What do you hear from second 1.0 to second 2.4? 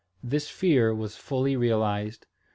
fully realised.